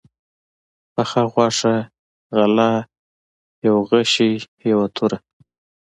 [0.93, 1.75] پخه غوښه،
[2.35, 2.69] غله،
[3.67, 4.31] يو غشى،
[4.71, 5.17] يوه توره